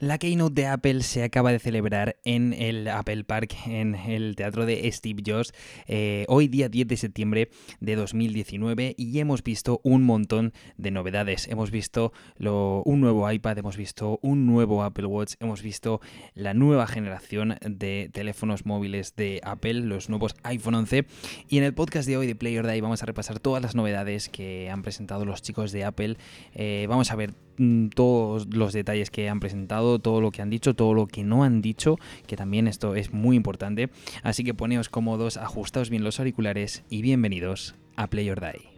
[0.00, 4.64] La keynote de Apple se acaba de celebrar en el Apple Park, en el teatro
[4.64, 5.52] de Steve Jobs,
[5.88, 11.48] eh, hoy día 10 de septiembre de 2019 y hemos visto un montón de novedades.
[11.48, 16.00] Hemos visto un nuevo iPad, hemos visto un nuevo Apple Watch, hemos visto
[16.34, 21.06] la nueva generación de teléfonos móviles de Apple, los nuevos iPhone 11
[21.48, 24.28] y en el podcast de hoy de Player Day vamos a repasar todas las novedades
[24.28, 26.18] que han presentado los chicos de Apple.
[26.54, 27.47] Eh, vamos a ver
[27.94, 31.44] todos los detalles que han presentado todo, lo que han dicho, todo lo que no
[31.44, 33.90] han dicho, que también esto es muy importante.
[34.22, 38.68] Así que poneos cómodos, ajustaos bien los auriculares y bienvenidos a Play or Die.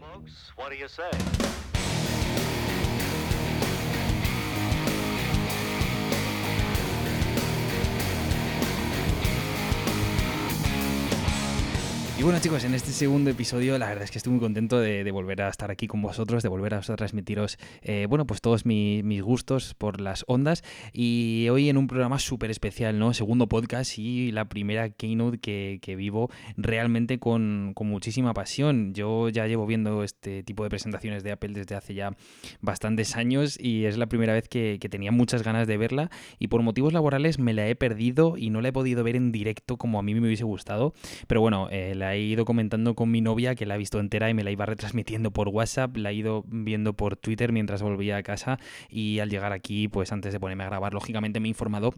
[12.20, 15.10] Y bueno chicos, en este segundo episodio la verdad es que estoy muy contento de,
[15.10, 19.23] volver a estar aquí con vosotros, de volver a transmitiros, eh, bueno, pues todos mis
[19.23, 20.62] gustos por las ondas.
[20.93, 23.15] Y hoy en un programa súper especial, ¿no?
[23.15, 28.93] Segundo podcast y la primera keynote que, vivo realmente con, muchísima pasión.
[28.93, 32.15] Yo ya llevo viendo este tipo de presentaciones de Apple desde hace ya
[32.60, 36.60] bastantes años y es la primera vez que, tenía muchas ganas de verla y por
[36.60, 39.98] motivos laborales me la he perdido y no la he podido ver en directo como
[39.98, 40.93] a mí me hubiese gustado.
[41.26, 44.30] Pero bueno, eh, la he ido comentando con mi novia que la ha visto entera
[44.30, 48.16] y me la iba retransmitiendo por WhatsApp, la he ido viendo por Twitter mientras volvía
[48.16, 48.59] a casa
[48.89, 51.95] y al llegar aquí, pues antes de ponerme a grabar, lógicamente me he informado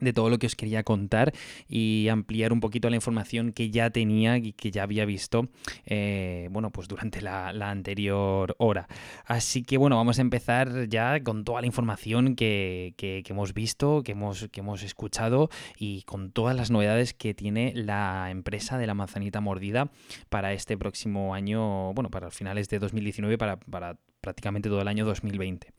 [0.00, 1.32] de todo lo que os quería contar
[1.68, 5.48] y ampliar un poquito la información que ya tenía y que ya había visto
[5.84, 8.88] eh, bueno pues durante la, anterior hora.
[9.24, 12.94] Así que bueno vamos a empezar ya con toda la información que,
[13.28, 18.28] hemos visto que hemos, que hemos escuchado y con todas las novedades que tiene la
[18.30, 19.90] empresa de la manzanita mordida
[20.28, 25.04] para este próximo año bueno para finales de 2019 para, para prácticamente todo el año
[25.04, 25.72] 2020.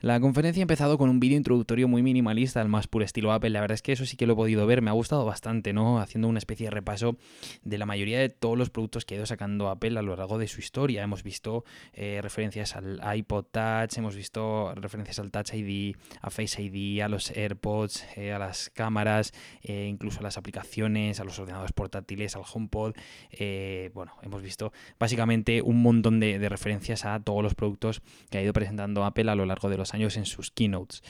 [0.00, 3.50] La conferencia ha empezado con un vídeo introductorio muy minimalista, al más puro estilo Apple.
[3.50, 5.72] La verdad es que eso sí que lo he podido ver, me ha gustado bastante,
[5.72, 6.00] ¿no?
[6.00, 7.16] Haciendo una especie de repaso
[7.62, 10.38] de la mayoría de todos los productos que ha ido sacando Apple a lo largo
[10.38, 11.02] de su historia.
[11.02, 16.62] Hemos visto eh, referencias al iPod Touch, hemos visto referencias al Touch ID, a Face
[16.62, 21.38] ID, a los AirPods, eh, a las cámaras, eh, incluso a las aplicaciones, a los
[21.38, 22.94] ordenadores portátiles, al HomePod.
[23.92, 27.87] bueno, hemos visto básicamente un montón de referencias a todos los productos
[28.30, 31.02] que ha ido presentando Apple a lo largo de los años en sus keynotes.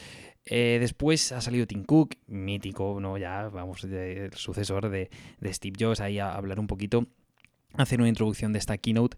[0.45, 3.19] Eh, después ha salido Tim Cook, mítico, ¿no?
[3.19, 7.07] Ya, vamos, el sucesor de, de Steve Jobs, ahí a hablar un poquito
[7.75, 9.17] hacer una introducción de esta keynote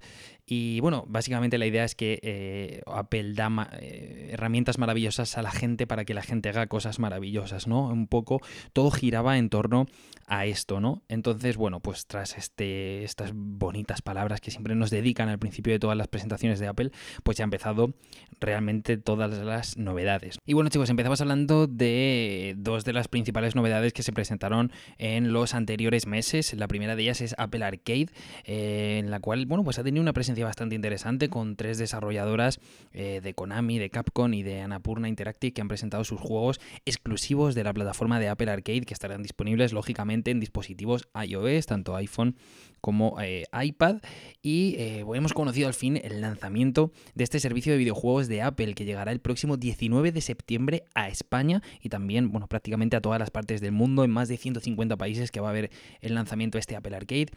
[0.53, 5.53] y bueno, básicamente la idea es que eh, Apple da eh, herramientas maravillosas a la
[5.53, 7.87] gente para que la gente haga cosas maravillosas, ¿no?
[7.87, 8.41] Un poco
[8.73, 9.87] todo giraba en torno
[10.27, 11.03] a esto, ¿no?
[11.09, 15.79] Entonces, bueno, pues tras este, estas bonitas palabras que siempre nos dedican al principio de
[15.79, 16.91] todas las presentaciones de Apple,
[17.23, 17.95] pues ya ha empezado
[18.41, 20.39] realmente todas las novedades.
[20.47, 25.33] Y bueno chicos, empezamos hablando de dos de las principales novedades que se presentaron en
[25.33, 26.55] los anteriores meses.
[26.55, 28.09] La primera de ellas es Apple Arcade,
[28.45, 32.61] eh, en la cual, bueno, pues ha tenido una presencia bastante interesante con tres desarrolladoras
[32.93, 37.55] eh, de Konami, de Capcom y de Annapurna Interactive que han presentado sus juegos exclusivos
[37.55, 42.37] de la plataforma de Apple Arcade que estarán disponibles lógicamente en dispositivos iOS, tanto iPhone
[42.81, 43.97] como eh, iPad.
[44.43, 48.75] Y eh, hemos conocido al fin el lanzamiento de este servicio de videojuegos de Apple
[48.75, 53.19] que llegará el próximo 19 de septiembre a España y también, bueno, prácticamente a todas
[53.19, 55.71] las partes del mundo, en más de 150 países que va a haber
[56.01, 57.29] el lanzamiento de este Apple Arcade.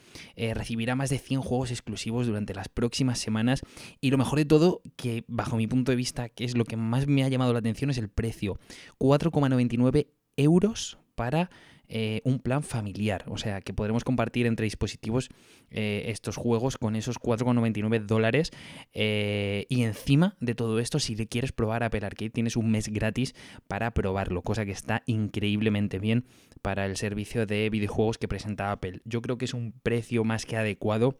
[0.53, 3.61] recibirá más de 100 juegos exclusivos durante las próximas semanas.
[4.01, 6.77] Y lo mejor de todo, que bajo mi punto de vista, que es lo que
[6.77, 8.59] más me ha llamado la atención, es el precio.
[8.99, 11.49] 4,99 euros para
[11.87, 13.25] eh, un plan familiar.
[13.27, 15.29] O sea, que podremos compartir entre dispositivos
[15.69, 18.51] eh, estos juegos con esos 4,99 dólares.
[18.93, 22.89] Eh, y encima de todo esto, si le quieres probar Apple Arcade, tienes un mes
[22.89, 23.35] gratis
[23.67, 26.25] para probarlo, cosa que está increíblemente bien
[26.61, 29.01] para el servicio de videojuegos que presenta Apple.
[29.05, 31.17] Yo creo que es un precio más que adecuado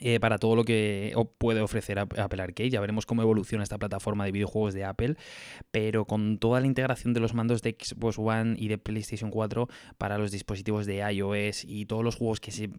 [0.00, 2.70] eh, para todo lo que puede ofrecer Apple Arcade.
[2.70, 5.16] Ya veremos cómo evoluciona esta plataforma de videojuegos de Apple,
[5.70, 9.68] pero con toda la integración de los mandos de Xbox One y de PlayStation 4
[9.98, 12.70] para los dispositivos de iOS y todos los juegos que, se,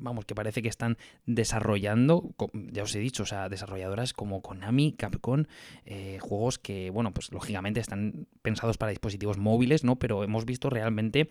[0.00, 4.92] vamos, que parece que están desarrollando, ya os he dicho, o sea, desarrolladoras como Konami,
[4.92, 5.44] Capcom,
[5.84, 9.96] eh, juegos que, bueno, pues lógicamente están pensados para dispositivos móviles, ¿no?
[9.96, 11.30] Pero hemos visto realmente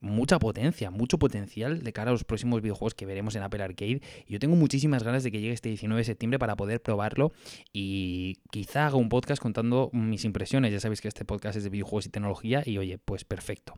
[0.00, 4.02] mucha potencia, mucho potencial de cara a los próximos videojuegos que veremos en Apple Arcade.
[4.28, 7.32] Yo tengo muchísimas ganas de que llegue este 19 de septiembre para poder probarlo
[7.72, 10.72] y quizá haga un podcast contando mis impresiones.
[10.72, 13.74] Ya sabéis que este podcast es de videojuegos y tecnología y oye, pues perfecto.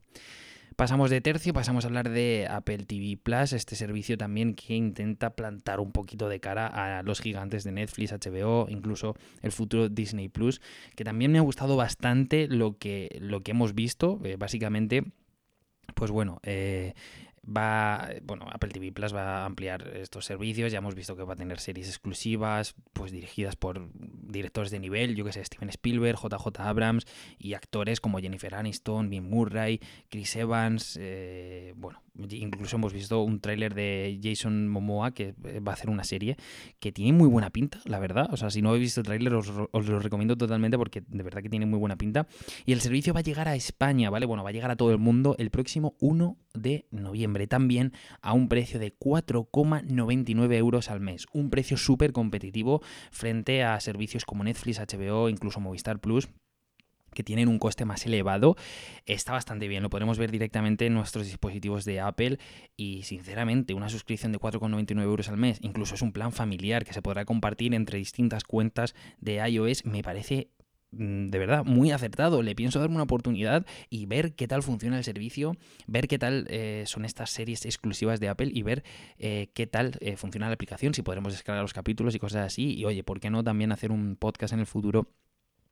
[0.78, 5.30] Pasamos de tercio, pasamos a hablar de Apple TV Plus, este servicio también que intenta
[5.30, 10.28] plantar un poquito de cara a los gigantes de Netflix, HBO, incluso el futuro Disney
[10.28, 10.60] Plus,
[10.94, 15.02] que también me ha gustado bastante lo que, lo que hemos visto, eh, básicamente.
[15.94, 16.94] Pues bueno, eh,
[17.44, 21.32] va, bueno, Apple TV Plus va a ampliar estos servicios, ya hemos visto que va
[21.32, 26.18] a tener series exclusivas, pues dirigidas por directores de nivel, yo que sé, Steven Spielberg,
[26.18, 27.06] JJ Abrams
[27.38, 33.40] y actores como Jennifer Aniston, Bill Murray, Chris Evans, eh, bueno, incluso hemos visto un
[33.40, 36.36] tráiler de Jason Momoa que eh, va a hacer una serie
[36.80, 39.34] que tiene muy buena pinta, la verdad, o sea, si no habéis visto el tráiler
[39.34, 42.26] os, os lo recomiendo totalmente porque de verdad que tiene muy buena pinta
[42.66, 44.26] y el servicio va a llegar a España, ¿vale?
[44.26, 48.32] Bueno, va a llegar a todo el mundo el próximo 1 de noviembre también a
[48.32, 51.26] un precio de 4,99 euros al mes.
[51.32, 56.28] Un precio súper competitivo frente a servicios como Netflix, HBO, incluso Movistar Plus
[57.18, 58.54] que tienen un coste más elevado,
[59.04, 59.82] está bastante bien.
[59.82, 62.38] Lo podremos ver directamente en nuestros dispositivos de Apple
[62.76, 66.92] y sinceramente una suscripción de 4,99 euros al mes, incluso es un plan familiar que
[66.92, 70.48] se podrá compartir entre distintas cuentas de iOS, me parece
[70.90, 72.42] Mm, de verdad, muy acertado.
[72.42, 75.56] Le pienso darme una oportunidad y ver qué tal funciona el servicio,
[75.86, 78.84] ver qué tal eh, son estas series exclusivas de Apple y ver
[79.18, 82.74] eh, qué tal eh, funciona la aplicación, si podremos descargar los capítulos y cosas así.
[82.74, 85.08] Y oye, ¿por qué no también hacer un podcast en el futuro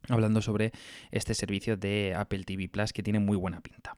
[0.09, 0.73] hablando sobre
[1.11, 3.97] este servicio de Apple TV Plus que tiene muy buena pinta?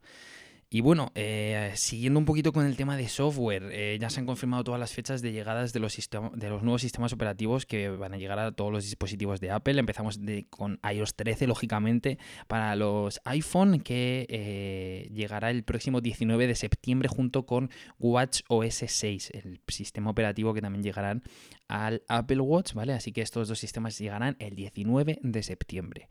[0.71, 4.27] Y bueno, eh, siguiendo un poquito con el tema de software, eh, ya se han
[4.27, 8.13] confirmado todas las fechas de llegadas de los, de los nuevos sistemas operativos que van
[8.13, 9.79] a llegar a todos los dispositivos de Apple.
[9.81, 10.21] Empezamos
[10.51, 12.19] con iOS 13, lógicamente,
[12.49, 18.85] para los iPhone, que eh, llegará el próximo 19 de septiembre junto con Watch OS
[18.87, 21.23] 6, el sistema operativo que también llegarán
[21.69, 22.93] al Apple Watch, ¿vale?
[22.93, 26.09] Así que estos dos sistemas llegarán el 19 de septiembre.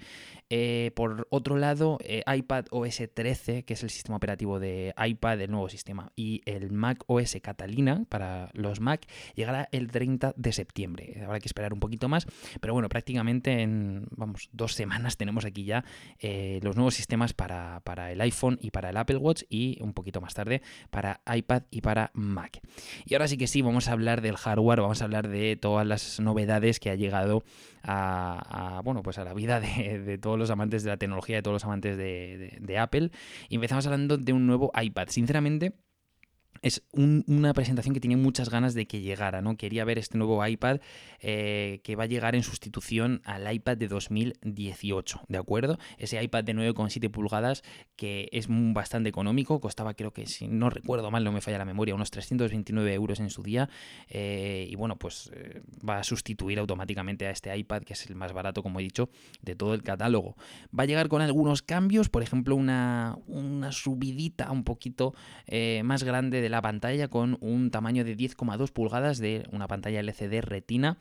[0.96, 5.70] por otro lado, iPad OS 13, que es el sistema operativo de iPad, el nuevo
[5.70, 9.06] sistema, y el Mac OS Catalina para los Mac
[9.36, 11.22] llegará el 30 de septiembre.
[11.24, 12.28] Habrá que esperar un poquito más,
[12.62, 15.84] pero bueno, prácticamente en vamos, dos semanas tenemos aquí ya
[16.20, 19.94] eh, los nuevos sistemas para, para el iPhone y para el Apple Watch y un
[19.94, 22.60] poquito más tarde para iPad y para Mac.
[23.06, 25.88] Y ahora sí que sí, vamos a hablar del hardware, vamos a hablar de todas
[25.88, 27.44] las novedades que ha llegado
[27.84, 31.56] a, bueno, pues a la vida de, todos los amantes de la tecnología, de todos
[31.56, 33.12] los amantes de, de Apple.
[33.50, 35.08] Y empezamos hablando de un nuevo iPad.
[35.10, 35.74] Sinceramente,
[36.62, 39.58] es una presentación que tenía muchas ganas de que llegara, ¿no?
[39.58, 40.80] Quería ver este nuevo iPad
[41.20, 45.78] eh, que va a llegar en sustitución al iPad de 2018, ¿de acuerdo?
[45.98, 47.64] Ese iPad de 9,7 pulgadas
[47.96, 51.66] que es bastante económico, costaba creo que, si no recuerdo mal, no me falla la
[51.66, 53.70] memoria, unos 329 euros en su día,
[54.10, 58.16] eh, y bueno, pues eh, va a sustituir automáticamente a este iPad que es el
[58.16, 59.10] más barato, como he dicho,
[59.42, 60.36] de todo el catálogo.
[60.78, 65.14] Va a llegar con algunos cambios, por ejemplo, una, una subidita un poquito
[65.84, 70.42] más grande de la pantalla con un tamaño de 10,2 pulgadas de una pantalla LCD
[70.42, 70.98] retina.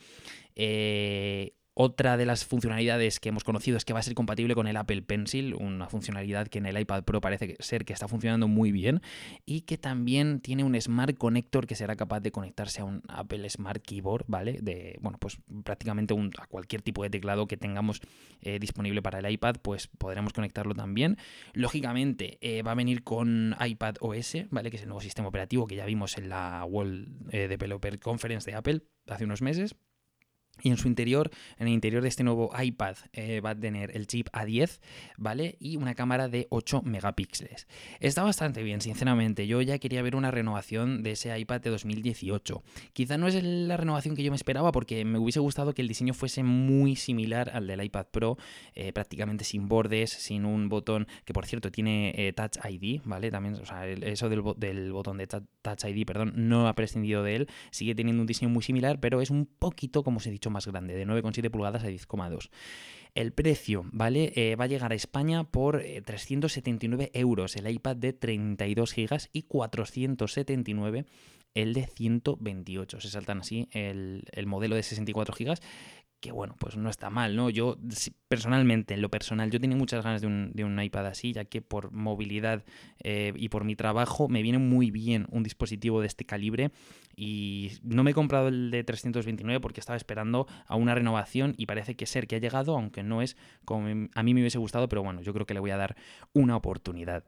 [0.54, 4.66] Eh, otra de las funcionalidades que hemos conocido es que va a ser compatible con
[4.66, 8.48] el Apple Pencil, una funcionalidad que en el iPad Pro parece ser que está funcionando
[8.48, 9.02] muy bien
[9.44, 13.46] y que también tiene un Smart Connector que será capaz de conectarse a un Apple
[13.50, 14.58] Smart Keyboard, ¿vale?
[14.62, 18.00] De, bueno, pues prácticamente a cualquier tipo de teclado que tengamos
[18.40, 21.18] eh, disponible para el iPad, pues podremos conectarlo también.
[21.52, 24.70] Lógicamente eh, va a venir con iPad OS, ¿vale?
[24.70, 28.50] Que es el nuevo sistema operativo que ya vimos en la World eh, Developer Conference
[28.50, 29.76] de Apple hace unos meses.
[30.62, 33.94] Y en su interior, en el interior de este nuevo iPad, eh, va a tener
[33.94, 34.80] el chip A10,
[35.18, 35.56] ¿vale?
[35.60, 37.66] Y una cámara de 8 megapíxeles.
[38.00, 39.46] Está bastante bien, sinceramente.
[39.46, 42.62] Yo ya quería ver una renovación de ese iPad de 2018.
[42.94, 45.88] Quizá no es la renovación que yo me esperaba porque me hubiese gustado que el
[45.88, 48.38] diseño fuese muy similar al del iPad Pro,
[48.74, 53.30] eh, prácticamente sin bordes, sin un botón que, por cierto, tiene eh, Touch ID, ¿vale?
[53.30, 57.36] También, o sea, eso del, del botón de Touch ID, perdón, no ha prescindido de
[57.36, 57.48] él.
[57.70, 60.66] Sigue teniendo un diseño muy similar, pero es un poquito, como os he dicho, más
[60.66, 62.50] grande, de 9,7 pulgadas a 10,2.
[63.14, 64.32] El precio, ¿vale?
[64.36, 69.28] Eh, va a llegar a España por 379 eh, euros el iPad de 32 GB
[69.32, 71.06] y 479
[71.54, 73.00] el de 128.
[73.00, 75.58] Se saltan así el, el modelo de 64 GB
[76.20, 77.50] que bueno, pues no está mal, ¿no?
[77.50, 77.76] Yo
[78.28, 81.44] personalmente, en lo personal, yo tenía muchas ganas de un, de un iPad así, ya
[81.44, 82.64] que por movilidad
[83.02, 86.70] eh, y por mi trabajo me viene muy bien un dispositivo de este calibre
[87.14, 91.66] y no me he comprado el de 329 porque estaba esperando a una renovación y
[91.66, 94.88] parece que ser que ha llegado, aunque no es como a mí me hubiese gustado,
[94.88, 95.96] pero bueno, yo creo que le voy a dar
[96.32, 97.24] una oportunidad.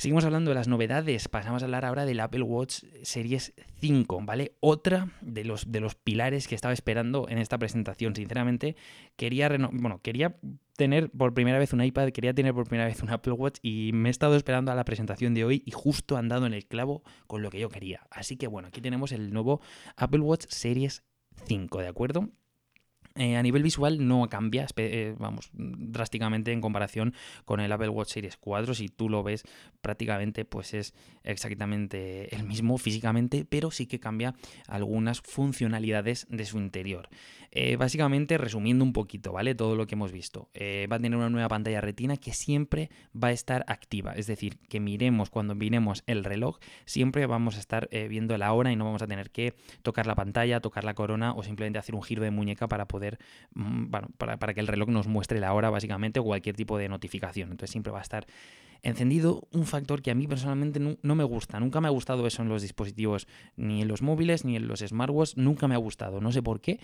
[0.00, 4.56] Seguimos hablando de las novedades, pasamos a hablar ahora del Apple Watch Series 5, ¿vale?
[4.60, 8.76] Otra de los, de los pilares que estaba esperando en esta presentación, sinceramente
[9.16, 10.38] quería, bueno, quería
[10.78, 13.90] tener por primera vez un iPad, quería tener por primera vez un Apple Watch y
[13.92, 16.64] me he estado esperando a la presentación de hoy y justo han dado en el
[16.64, 18.06] clavo con lo que yo quería.
[18.10, 19.60] Así que bueno, aquí tenemos el nuevo
[19.96, 21.02] Apple Watch Series
[21.44, 22.30] 5, ¿de acuerdo?
[23.20, 27.12] Eh, a nivel visual no cambia, eh, vamos, drásticamente en comparación
[27.44, 28.72] con el Apple Watch Series 4.
[28.72, 29.44] Si tú lo ves,
[29.82, 34.34] prácticamente pues es exactamente el mismo físicamente, pero sí que cambia
[34.68, 37.10] algunas funcionalidades de su interior.
[37.52, 39.54] Eh, básicamente, resumiendo un poquito, ¿vale?
[39.54, 40.48] Todo lo que hemos visto.
[40.90, 44.12] va a tener una nueva pantalla retina que siempre va a estar activa.
[44.12, 48.72] Es decir, que miremos cuando miremos el reloj, siempre vamos a estar viendo la hora
[48.72, 51.96] y no vamos a tener que tocar la pantalla, tocar la corona o simplemente hacer
[51.96, 53.09] un giro de muñeca para poder
[53.54, 57.50] Mm, para, que el reloj nos muestre la hora básicamente o cualquier tipo de notificación.
[57.50, 58.26] Entonces siempre va a estar
[58.82, 61.60] encendido un factor que a mí personalmente no, me gusta.
[61.60, 63.26] Nunca me ha gustado eso en los dispositivos,
[63.56, 65.36] ni en los móviles, ni en los smartwatches.
[65.36, 66.20] Nunca me ha gustado.
[66.20, 66.80] No sé por qué.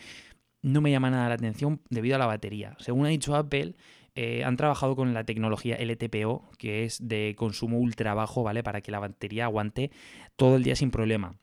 [0.62, 2.76] No me llama nada la atención debido a la batería.
[2.78, 3.76] Según ha dicho Apple,
[4.14, 8.62] eh, han trabajado con la tecnología LTPO, que es de consumo ultra bajo, ¿vale?
[8.62, 9.90] Para que la batería aguante
[10.36, 11.36] todo el día sin problema.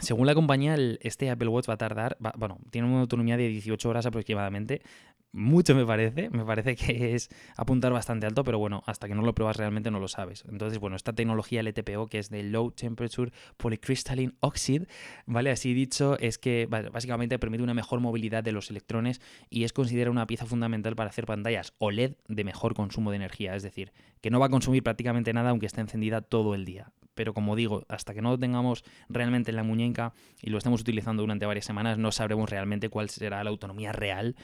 [0.00, 3.88] Según la compañía, este Apple Watch va a tardar, bueno, tiene una autonomía de 18
[3.88, 4.82] horas aproximadamente.
[5.32, 9.22] Mucho me parece, me parece que es apuntar bastante alto, pero bueno, hasta que no
[9.22, 10.44] lo pruebas realmente no lo sabes.
[10.50, 14.88] Entonces, bueno, esta tecnología LTPO, que es de Low Temperature Polycrystalline Oxide,
[15.26, 15.52] ¿vale?
[15.52, 19.20] Así dicho, es que básicamente permite una mejor movilidad de los electrones
[19.50, 23.54] y es considerada una pieza fundamental para hacer pantallas OLED de mejor consumo de energía,
[23.54, 26.90] es decir, que no va a consumir prácticamente nada aunque esté encendida todo el día
[27.12, 30.80] pero como digo, hasta que no lo tengamos realmente en la muñeca y lo estemos
[30.80, 34.36] utilizando durante varias semanas, no sabremos realmente cuál será la autonomía real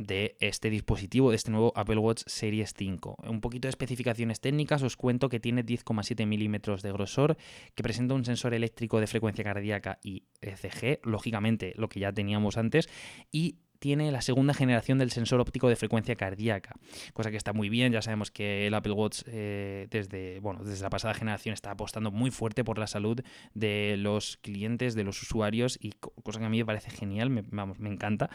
[0.00, 3.16] de este dispositivo, de este nuevo Apple Watch Series 5.
[3.28, 7.36] Un poquito de especificaciones técnicas, os cuento que tiene 10,7 milímetros de grosor,
[7.74, 12.56] que presenta un sensor eléctrico de frecuencia cardíaca y ECG, lógicamente lo que ya teníamos
[12.56, 12.88] antes,
[13.30, 16.76] y tiene la segunda generación del sensor óptico de frecuencia cardíaca,
[17.14, 17.92] cosa que está muy bien.
[17.92, 22.10] Ya sabemos que el Apple Watch eh, desde, bueno, desde la pasada generación está apostando
[22.10, 23.20] muy fuerte por la salud
[23.54, 27.42] de los clientes, de los usuarios, y cosa que a mí me parece genial, me,
[27.50, 28.28] vamos, me encanta.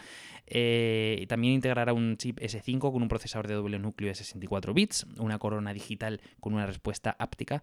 [0.46, 5.06] Eh, también integrará un chip S5 con un procesador de doble núcleo de 64 bits,
[5.18, 7.62] una corona digital con una respuesta áptica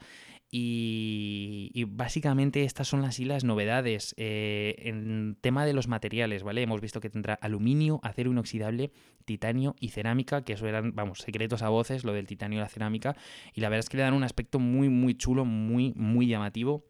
[0.55, 4.13] y, básicamente estas son las, las novedades.
[4.17, 6.61] Eh, en tema de los materiales, ¿vale?
[6.61, 7.72] Hemos visto que tendrá aluminio,
[8.03, 8.91] acero inoxidable,
[9.25, 12.69] titanio y cerámica, que eso eran, vamos, secretos a voces, lo del titanio y la
[12.69, 13.15] cerámica.
[13.53, 16.85] Y la verdad es que le dan un aspecto muy, muy chulo, muy, muy llamativo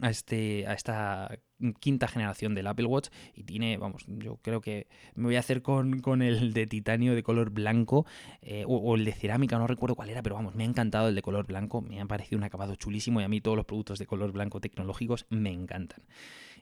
[0.00, 1.38] a, este, a esta
[1.80, 5.62] quinta generación del Apple Watch y tiene, vamos, yo creo que me voy a hacer
[5.62, 8.04] con, el de titanio de color blanco
[8.42, 11.14] eh, o, el de cerámica, no recuerdo cuál era, pero vamos, me ha encantado el
[11.14, 13.98] de color blanco, me ha parecido un acabado chulísimo y a mí todos los productos
[13.98, 16.02] de color blanco tecnológicos me encantan.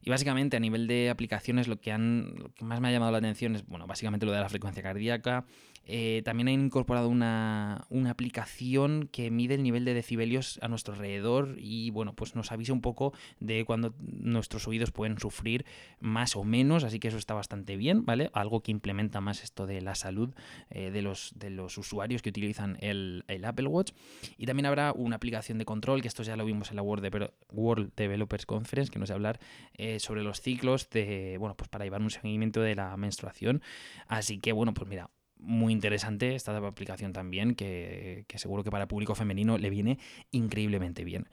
[0.05, 3.11] Y básicamente a nivel de aplicaciones lo que, han, lo que más me ha llamado
[3.11, 5.47] la atención es, bueno, básicamente lo de la frecuencia cardíaca,
[5.87, 11.57] eh, también han incorporado una, aplicación que mide el nivel de decibelios a nuestro alrededor
[11.59, 15.65] y bueno, pues nos avisa un poco de cuando nuestros oídos pueden sufrir
[16.01, 18.31] más o menos, así que eso está bastante bien, ¿vale?
[18.35, 20.35] Algo que implementa más esto de la salud
[20.71, 23.93] eh, de, los, de los usuarios que utilizan el, Apple Watch.
[24.39, 27.93] Y también habrá una aplicación de control, que esto ya lo vimos en la World,
[27.97, 29.41] Developers Conference, que nos va a hablar
[29.75, 33.63] eh, sobre los ciclos de, bueno, pues para llevar un seguimiento de la menstruación.
[34.07, 35.11] Así que bueno, pues mira,
[35.45, 39.99] muy interesante esta aplicación también, que, seguro que para público femenino le viene
[40.31, 41.29] increíblemente bien.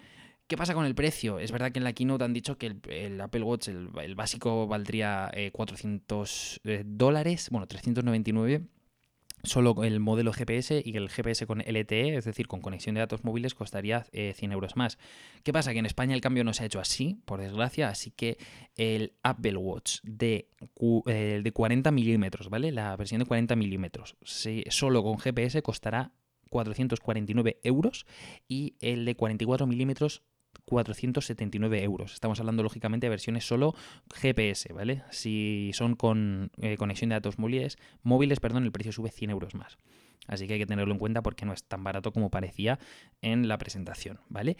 [0.47, 1.39] ¿Qué pasa con el precio?
[1.39, 5.31] Es verdad que en la keynote han dicho que el, Apple Watch, el, básico, valdría
[5.53, 8.61] 400 eh, dólares, bueno, 399
[9.43, 13.23] Solo el modelo GPS y el GPS con LTE, es decir, con conexión de datos
[13.23, 14.97] móviles, costaría 100 eh, euros más.
[15.43, 15.73] ¿Qué pasa?
[15.73, 18.37] Que en España el cambio no se ha hecho así, por desgracia, así que
[18.75, 20.49] el Apple Watch de,
[21.07, 22.71] eh, de 40 milímetros, ¿vale?
[22.71, 24.15] La versión de 40 milímetros,
[24.69, 26.11] solo con GPS costará
[26.49, 28.05] 449 euros
[28.47, 30.21] y el de 44 milímetros
[30.71, 32.13] 479 euros.
[32.13, 33.75] Estamos hablando lógicamente de versiones solo
[34.15, 35.03] GPS, ¿vale?
[35.09, 39.53] Si son con eh, conexión de datos móviles, móviles, perdón, el precio sube 100 euros
[39.53, 39.77] más.
[40.27, 42.79] Así que hay que tenerlo en cuenta porque no es tan barato como parecía
[43.21, 44.55] en la presentación, ¿vale?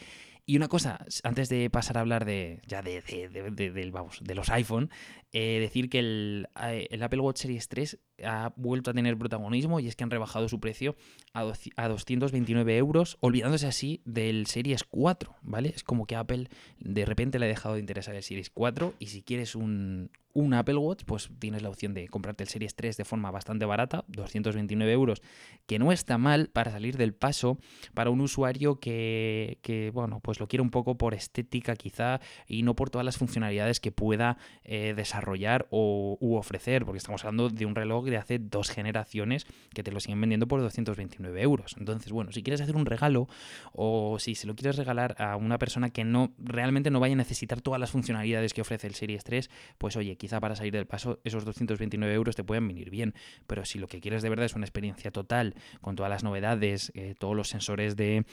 [0.46, 4.90] Y una cosa, antes de pasar a hablar de ya de, vamos, de los iPhone,
[5.32, 9.80] eh, decir que el, eh, el, Apple Watch Series 3 ha vuelto a tener protagonismo
[9.80, 10.96] y es que han rebajado su precio
[11.34, 11.44] a,
[11.88, 15.74] 229 euros, olvidándose así del Series 4, ¿vale?
[15.76, 16.50] Es como que Apple
[16.80, 20.54] de repente le ha dejado de interesar el Series 4 y si quieres un, un
[20.54, 24.06] Apple Watch, pues tienes la opción de comprarte el Series 3 de forma bastante barata,
[24.08, 25.22] 229 euros,
[25.66, 27.58] que no está mal para salir del paso
[27.94, 32.64] para un usuario que, que bueno, pues lo quiere un poco por estética quizá y
[32.64, 37.50] no por todas las funcionalidades que pueda eh, desarrollar o u ofrecer, porque estamos hablando
[37.50, 41.76] de un reloj de hace dos generaciones que te lo siguen vendiendo por 229 euros.
[41.80, 43.28] Entonces, bueno, si quieres hacer un regalo
[43.74, 47.18] o si se lo quieres regalar a una persona que no realmente no vaya a
[47.18, 50.86] necesitar todas las funcionalidades que ofrece el Series 3, pues oye, quizá para salir del
[50.86, 53.14] paso esos 229 euros te pueden venir bien,
[53.48, 56.92] pero si lo que quieres de verdad es una experiencia total con todas las novedades,
[56.94, 58.26] eh, todos los sensores de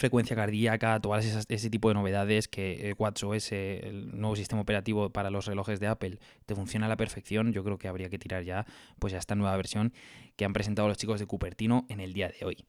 [0.00, 5.10] frecuencia cardíaca, todas esas, ese tipo de novedades que eh, WatchOS, el nuevo sistema operativo
[5.10, 8.18] para los relojes de Apple, te funciona a la perfección, yo creo que habría que
[8.18, 8.64] tirar ya
[8.98, 9.92] pues a esta nueva versión
[10.36, 12.64] que han presentado los chicos de Cupertino en el día de hoy.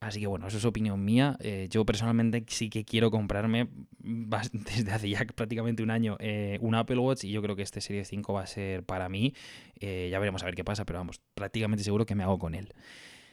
[0.00, 1.36] Así que bueno, eso es opinión mía.
[1.40, 3.68] Eh, yo personalmente sí que quiero comprarme
[3.98, 7.82] desde hace ya prácticamente un año eh, un Apple Watch y yo creo que este
[7.82, 9.34] Serie 5 va a ser para mí.
[9.78, 12.54] Eh, ya veremos a ver qué pasa, pero vamos, prácticamente seguro que me hago con
[12.54, 12.72] él.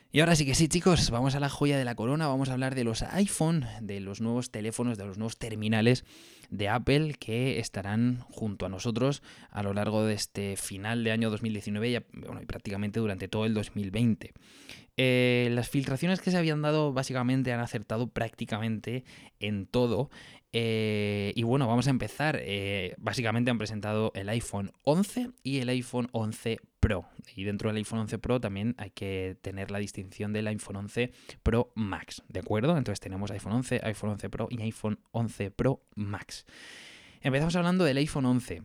[0.10, 2.54] Y ahora sí que sí, chicos, vamos a la joya de la corona, vamos a
[2.54, 6.06] hablar de los iPhone, de los nuevos teléfonos, de los nuevos terminales
[6.50, 11.30] de Apple que estarán junto a nosotros a lo largo de este final de año
[11.30, 12.00] 2019 y,
[12.46, 14.34] prácticamente durante todo el 2020.
[14.96, 19.04] Eh, las filtraciones que se habían dado básicamente han acertado prácticamente
[19.40, 20.10] en todo.
[20.54, 22.40] Eh, y bueno, vamos a empezar.
[22.42, 26.60] Eh, básicamente han presentado el iPhone 11 y el iPhone 11
[27.36, 31.12] Y dentro del iPhone 11 Pro también hay que tener la distinción del iPhone 11
[31.44, 32.24] Pro Max.
[32.28, 32.78] ¿De acuerdo?
[32.78, 36.46] Entonces tenemos iPhone 11, iPhone 11 Pro y iPhone 11 Pro Max.
[37.22, 38.64] Empezamos hablando del iPhone 11.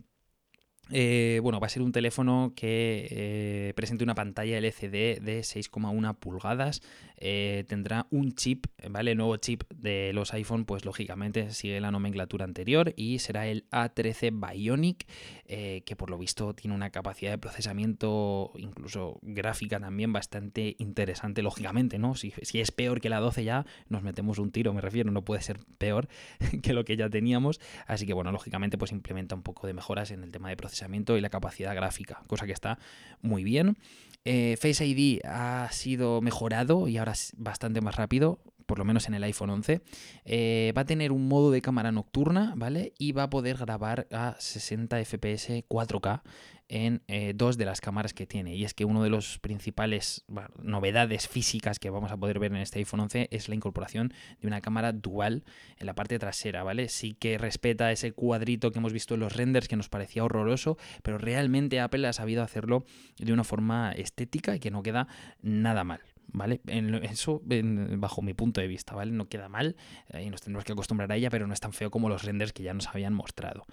[0.89, 6.15] Eh, bueno, va a ser un teléfono que eh, presente una pantalla LCD de 6,1
[6.15, 6.81] pulgadas.
[7.25, 9.11] Eh, tendrá un chip, ¿vale?
[9.11, 13.65] El nuevo chip de los iPhone, pues lógicamente sigue la nomenclatura anterior y será el
[13.69, 15.07] A13 Bionic,
[15.47, 21.97] que por lo visto tiene una capacidad de procesamiento, incluso gráfica también, bastante interesante, lógicamente,
[21.97, 22.15] ¿no?
[22.15, 25.23] Si, si es peor que la 12 ya, nos metemos un tiro, me refiero, no
[25.23, 26.09] puede ser peor
[26.61, 27.61] que lo que ya teníamos.
[27.87, 30.72] Así que, bueno, lógicamente, pues implementa un poco de mejoras en el tema de procesamiento
[31.17, 32.79] y la capacidad gráfica, cosa que está
[33.21, 33.77] muy bien.
[34.25, 38.39] Eh, Face ID ha sido mejorado y ahora es bastante más rápido,
[38.73, 39.83] por lo menos en el iPhone 11.
[40.25, 42.91] Eh, va a tener un modo de cámara nocturna, ¿vale?
[42.97, 46.23] Y va a poder grabar a 60 FPS 4K
[46.69, 48.55] en eh, dos de las cámaras que tiene.
[48.55, 50.25] Y es que una de las principales
[50.59, 54.11] novedades físicas que vamos a poder ver en este iPhone 11 es la incorporación
[54.41, 55.43] de una cámara dual
[55.77, 56.89] en la parte trasera, ¿vale?
[56.89, 60.79] Sí que respeta ese cuadrito que hemos visto en los renders que nos parecía horroroso,
[61.03, 62.85] pero realmente Apple ha sabido hacerlo
[63.19, 65.07] de una forma estética y que no queda
[65.43, 66.01] nada mal.
[66.27, 66.61] ¿Vale?
[66.65, 69.11] Eso, bajo mi punto de vista, ¿vale?
[69.11, 69.75] No queda mal
[70.19, 72.53] y nos tendremos que acostumbrar a ella, pero no es tan feo como los renders
[72.53, 73.65] que ya nos habían mostrado.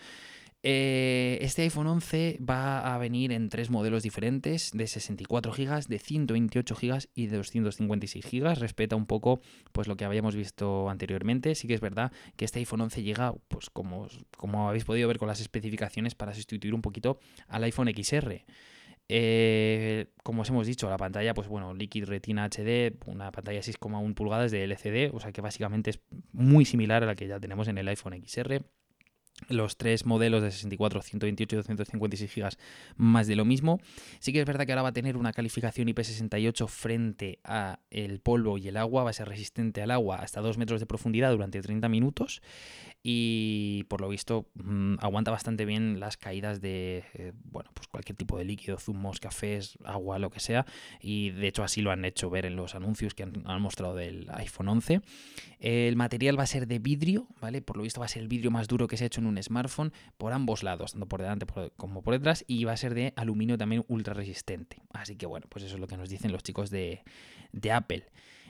[0.62, 5.98] Eh, este iPhone 11 va a venir en tres modelos diferentes, de 64 GB, de
[5.98, 8.54] 128 GB y de 256 GB.
[8.56, 9.40] Respeta un poco
[9.72, 11.54] pues, lo que habíamos visto anteriormente.
[11.54, 15.18] Sí que es verdad que este iPhone 11 llega, pues como, como habéis podido ver
[15.18, 18.44] con las especificaciones, para sustituir un poquito al iPhone XR.
[19.12, 24.14] Eh, como os hemos dicho, la pantalla, pues bueno, Liquid Retina HD, una pantalla 6,1
[24.14, 26.00] pulgadas de LCD, o sea que básicamente es
[26.32, 28.62] muy similar a la que ya tenemos en el iPhone XR
[29.48, 32.50] los tres modelos de 64, 128 y 256 GB
[32.96, 33.80] más de lo mismo.
[34.18, 38.20] Sí que es verdad que ahora va a tener una calificación IP68 frente a el
[38.20, 41.30] polvo y el agua, va a ser resistente al agua hasta 2 metros de profundidad
[41.30, 42.42] durante 30 minutos
[43.02, 48.16] y por lo visto mm, aguanta bastante bien las caídas de eh, bueno, pues cualquier
[48.16, 50.66] tipo de líquido, zumos, cafés, agua, lo que sea
[51.00, 54.26] y de hecho así lo han hecho ver en los anuncios que han, mostrado del
[54.32, 55.00] iPhone 11.
[55.60, 57.60] El material va a ser de vidrio, ¿vale?
[57.62, 59.26] Por lo visto va a ser el vidrio más duro que se ha hecho en
[59.26, 62.94] un smartphone por ambos lados, tanto por delante como por detrás, y va a ser
[62.94, 64.82] de aluminio también ultra resistente.
[64.92, 67.02] Así que bueno, pues eso es lo que nos dicen los chicos de,
[67.72, 68.06] Apple.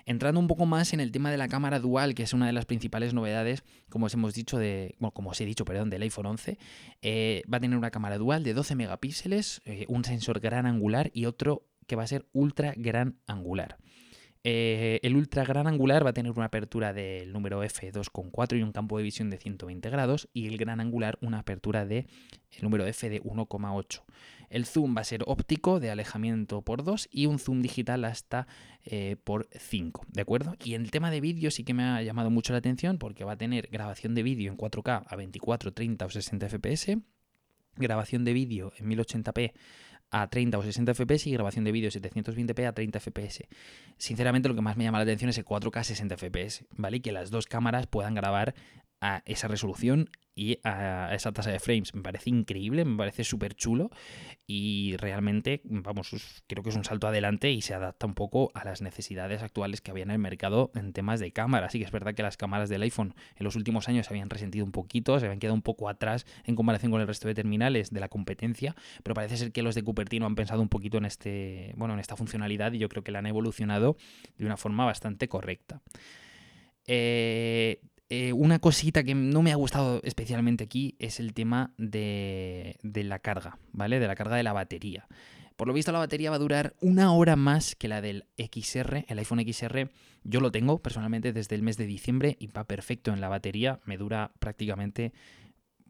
[0.06, 2.52] Entrando un poco más en el tema de la cámara dual, que es una de
[2.52, 6.02] las principales novedades, como os hemos dicho, de, bueno, como os he dicho, perdón, del
[6.02, 6.58] iPhone 11,
[7.02, 11.10] eh, va a tener una cámara dual de 12 megapíxeles, eh, un sensor gran angular
[11.12, 13.78] y otro que va a ser ultra gran angular.
[14.42, 18.72] Eh, el ultra gran angular va a tener una apertura del número f2.4 y un
[18.72, 22.06] campo de visión de 120 grados y el gran angular una apertura de
[22.50, 24.02] el número f de 1.8.
[24.48, 28.46] El zoom va a ser óptico de alejamiento por 2 y un zoom digital hasta
[28.84, 30.56] eh, por 5, ¿de acuerdo?
[30.64, 33.32] Y el tema de vídeo sí que me ha llamado mucho la atención porque va
[33.32, 36.96] a tener grabación de vídeo en 4K a 24, 30 o 60 fps,
[37.76, 39.52] grabación de vídeo en 1080p
[40.10, 43.44] a 30 o 60 fps y grabación de vídeo 720p a 30 fps.
[43.96, 46.98] Sinceramente lo que más me llama la atención es el 4K 60 fps, ¿vale?
[46.98, 48.54] Y que las dos cámaras puedan grabar
[49.00, 51.94] a esa resolución y a esa tasa de frames.
[51.94, 53.90] Me parece increíble, me parece súper chulo
[54.46, 58.64] y realmente, vamos, creo que es un salto adelante y se adapta un poco a
[58.64, 61.66] las necesidades actuales que había en el mercado en temas de cámara.
[61.66, 64.30] Así que es verdad que las cámaras del iPhone en los últimos años se habían
[64.30, 67.34] resentido un poquito, se habían quedado un poco atrás en comparación con el resto de
[67.34, 70.98] terminales de la competencia, pero parece ser que los de Cupertino han pensado un poquito
[70.98, 73.96] en este, bueno, en esta funcionalidad y yo creo que la han evolucionado
[74.38, 75.82] de una forma bastante correcta.
[76.86, 77.80] Eh,
[78.12, 83.20] eh, una cosita que no me ha gustado especialmente aquí es el tema de, la
[83.20, 84.00] carga, ¿vale?
[84.00, 85.06] De la carga de la batería.
[85.54, 89.04] Por lo visto la batería va a durar una hora más que la del XR,
[89.06, 89.90] el iPhone XR.
[90.24, 93.78] Yo lo tengo personalmente desde el mes de diciembre y va perfecto en la batería.
[93.84, 95.12] Me dura prácticamente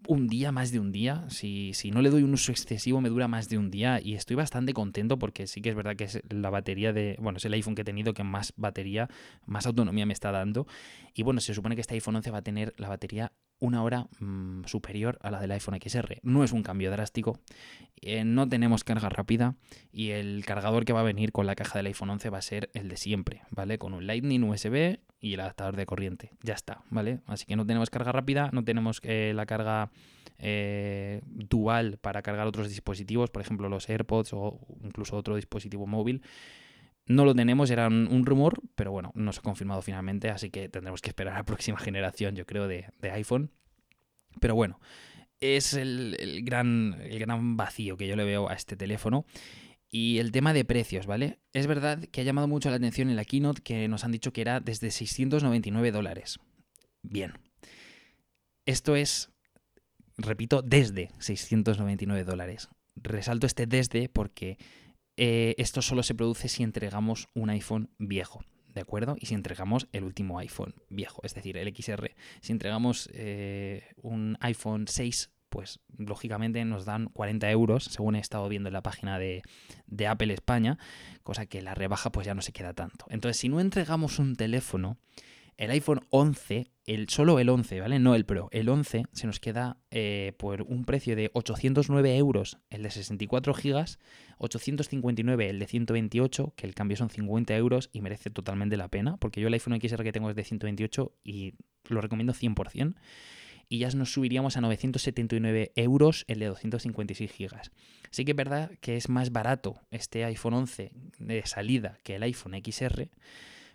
[0.07, 1.25] un día, más de un día.
[1.29, 4.01] Si, si, no le doy un uso excesivo, me dura más de un día.
[4.03, 7.17] Y estoy bastante contento porque sí que es verdad que es la batería de.
[7.21, 9.09] Bueno, es el iPhone que he tenido que más batería,
[9.47, 10.67] más autonomía me está dando.
[11.15, 14.09] Y bueno, se supone que este iPhone 11 va a tener la batería una hora
[14.19, 16.19] mm, superior a la del iPhone XR.
[16.23, 17.39] No es un cambio drástico,
[18.01, 19.55] eh, no tenemos carga rápida
[19.93, 22.43] y el cargador que va a venir con la caja del iPhone 11 va a
[22.43, 23.79] ser el de siempre, ¿vale?
[23.79, 26.31] Con un Lightning USB y el adaptador de corriente.
[26.43, 27.21] Ya está, ¿vale?
[27.27, 29.91] Así que no tenemos carga rápida, no tenemos eh, la carga
[30.39, 36.23] eh, dual para cargar otros dispositivos, por ejemplo los AirPods o incluso otro dispositivo móvil.
[37.11, 40.69] No lo tenemos, era un, rumor, pero bueno, no se ha confirmado finalmente, así que
[40.69, 43.51] tendremos que esperar a la próxima generación, yo creo, de, iPhone.
[44.39, 44.79] Pero bueno,
[45.41, 49.27] es el, gran, el gran vacío que yo le veo a este teléfono.
[49.91, 51.41] Y el tema de precios, ¿vale?
[51.53, 54.33] Es verdad que ha llamado mucho la atención en la keynote que nos han dicho
[54.33, 56.39] que era desde 699 dólares.
[57.03, 57.33] Bien.
[58.67, 59.33] Esto es,
[60.17, 62.69] repito, desde 699 dólares.
[62.95, 64.59] Resalto este desde porque
[65.23, 68.43] eh, esto solo se produce si entregamos un iPhone viejo.
[68.75, 69.17] ¿De acuerdo?
[69.21, 72.15] Y si entregamos el último iPhone viejo, es decir, el XR.
[72.41, 78.49] Si entregamos eh, un iPhone 6, pues lógicamente nos dan 40 euros, según he estado
[78.49, 79.43] viendo en la página de,
[79.87, 80.79] de, Apple España,
[81.23, 83.05] cosa que la rebaja pues ya no se queda tanto.
[83.11, 84.97] Entonces, si no entregamos un teléfono,
[85.57, 87.99] el iPhone 11, el, solo el 11, ¿vale?
[87.99, 92.59] No el Pro, el 11 se nos queda eh, por un precio de 809 euros
[92.71, 93.99] el de 64 gigas,
[94.39, 99.17] 859 el de 128, que el cambio son 50 euros y merece totalmente la pena,
[99.19, 101.55] porque yo el iPhone XR que tengo es de 128 y
[101.89, 102.95] lo recomiendo 100%.
[103.73, 107.71] Y ya nos subiríamos a 979 euros el de 256 gigas.
[108.11, 112.25] Sí que es verdad que es más barato este iPhone 11 de salida que el
[112.25, 113.09] iPhone XR,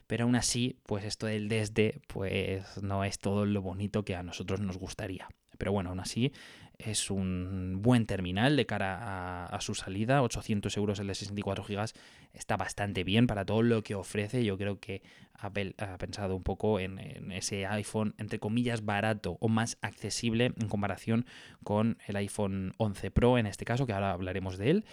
[0.08, 4.24] pero aún así, pues esto del desde, pues no es todo lo bonito que a
[4.24, 5.28] nosotros nos gustaría.
[5.58, 6.32] Pero bueno, aún así
[6.78, 10.22] es un buen terminal de cara a, su salida.
[10.22, 11.86] 800 euros el de 64 GB
[12.34, 14.44] está bastante bien para todo lo que ofrece.
[14.44, 15.02] Yo creo que
[15.34, 20.54] Apple ha pensado un poco en, en, ese iPhone, entre comillas, barato o más accesible
[20.60, 21.26] en comparación
[21.64, 24.86] con el iPhone 11 Pro, en este caso, que ahora hablaremos de él.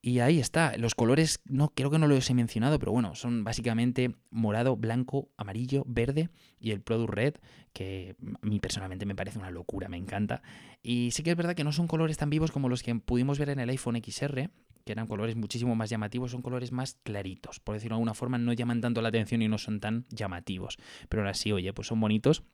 [0.00, 0.76] Y ahí está.
[0.76, 5.30] Los colores, no creo que no los he mencionado, pero bueno, son básicamente morado, blanco,
[5.36, 6.30] amarillo, verde
[6.60, 7.34] y el Product Red,
[7.72, 10.42] que a mí personalmente me parece una locura, me encanta.
[10.82, 13.38] Y sí que es verdad que no son colores tan vivos como los que pudimos
[13.38, 14.50] ver en el iPhone XR,
[14.84, 17.58] que eran colores muchísimo más llamativos, son colores más claritos.
[17.58, 20.78] Por decirlo de alguna forma, no llaman tanto la atención y no son tan llamativos.
[21.08, 22.44] Pero ahora sí, oye, pues son bonitos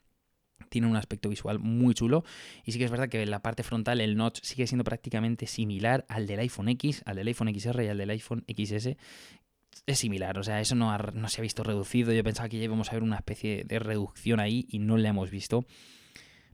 [0.69, 2.25] tiene un aspecto visual muy chulo.
[2.65, 6.05] Y sí que es verdad que la parte frontal el notch sigue siendo prácticamente similar
[6.09, 8.97] al del iPhone X, al del iPhone XR y al del iPhone XS.
[9.87, 12.13] Es similar, o sea, eso no, no se ha visto reducido.
[12.13, 15.11] Yo pensaba que ya íbamos a ver una especie de reducción ahí y no la
[15.11, 15.67] hemos visto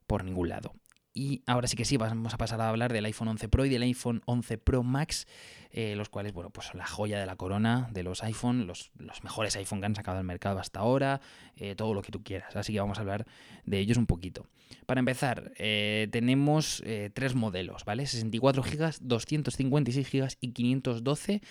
[0.07, 0.75] por ningún lado.
[1.12, 3.68] Y ahora sí que sí, vamos a pasar a hablar del iPhone 11 Pro y
[3.68, 5.27] del iPhone 11 Pro Max,
[5.73, 8.92] eh, los cuales, bueno, pues son la joya de la corona de los iPhone, los,
[9.25, 11.20] mejores iPhone que han sacado al mercado hasta ahora,
[11.57, 12.55] eh, todo lo que tú quieras.
[12.55, 13.27] Así que vamos a hablar
[13.64, 14.46] de ellos un poquito.
[14.87, 18.07] Para empezar, eh, tenemos tres modelos, ¿vale?
[18.07, 21.42] 64 GB, 256 GB y 512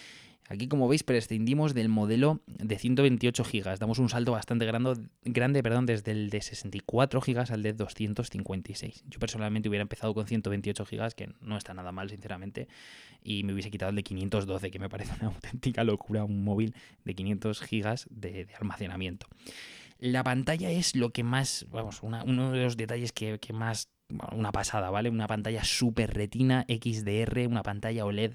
[0.49, 3.77] Aquí, como veis, prescindimos del modelo de 128 GB.
[3.77, 9.03] Damos un salto bastante grande, perdón, desde el de 64 GB al de 256.
[9.07, 12.67] Yo personalmente hubiera empezado con 128 GB, que no está nada mal, sinceramente,
[13.23, 16.73] y me hubiese quitado el de 512, que me parece una auténtica locura, un móvil
[17.05, 19.27] de 500 GB de, almacenamiento.
[19.99, 23.89] La pantalla es lo que más, vamos, uno de los detalles que más
[24.31, 25.09] una pasada, ¿vale?
[25.09, 28.33] Una pantalla super retina XDR, una pantalla OLED,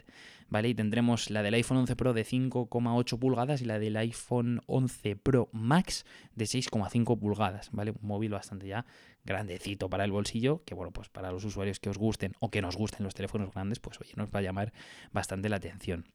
[0.48, 0.68] ¿vale?
[0.70, 5.16] Y tendremos la del iPhone 11 Pro de 5,8 pulgadas y la del iPhone 11
[5.16, 6.04] Pro Max
[6.34, 7.92] de 6,5 pulgadas, ¿vale?
[7.92, 8.86] Un móvil bastante ya
[9.24, 12.62] grandecito para el bolsillo, que bueno, pues para los usuarios que os gusten o que
[12.62, 14.72] nos gusten los teléfonos grandes, pues oye, nos va a llamar
[15.12, 16.06] bastante la atención.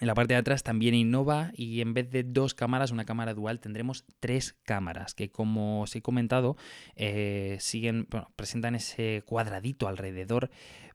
[0.00, 3.34] En la parte de atrás también innova y en vez de dos cámaras, una cámara
[3.34, 6.56] dual, tendremos tres cámaras que como os he comentado
[6.96, 10.50] eh, siguen, presentan ese cuadradito alrededor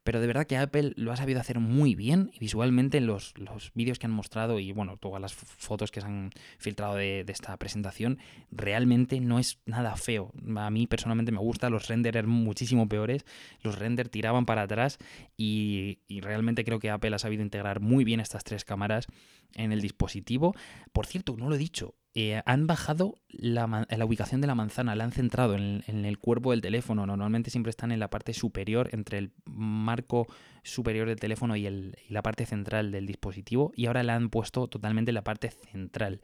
[0.07, 3.73] pero de verdad que Apple lo ha sabido hacer muy bien y visualmente los, los
[3.73, 7.57] vídeos que han mostrado y bueno, todas las fotos que se han filtrado de, esta
[7.57, 8.17] presentación,
[8.49, 10.31] realmente no es nada feo.
[10.55, 13.25] A mí personalmente me gusta, los renders eran muchísimo peores,
[13.63, 14.97] los renders tiraban para atrás
[15.35, 19.07] y realmente creo que Apple ha sabido integrar muy bien estas tres cámaras
[19.55, 20.55] en el dispositivo.
[20.93, 25.03] Por cierto, no lo he dicho, eh, han bajado la, ubicación de la manzana, la
[25.03, 27.05] han centrado en, el cuerpo del teléfono.
[27.05, 30.27] Normalmente siempre están en la parte superior, entre el marco
[30.63, 34.67] superior del teléfono y, y la parte central del dispositivo, y ahora la han puesto
[34.67, 36.21] totalmente en la parte central.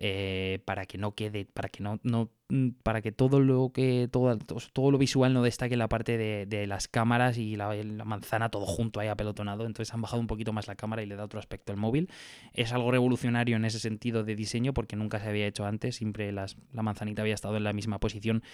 [0.00, 4.08] Eh, para que no quede, para que no, no, mm, para que todo lo que,
[4.08, 4.38] todo,
[4.72, 9.00] todo lo visual no destaque la parte de, las cámaras y la, manzana todo junto
[9.00, 9.66] ahí apelotonado.
[9.66, 12.08] Entonces han bajado un poquito más la cámara y le da otro aspecto al móvil.
[12.54, 15.96] Es algo revolucionario en ese sentido de diseño porque nunca se había hecho antes.
[15.96, 18.44] Siempre la manzanita había estado en la misma posición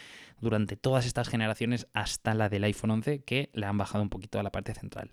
[0.40, 4.40] durante todas estas generaciones hasta la del iPhone 11 que le han bajado un poquito
[4.40, 5.10] a la parte central.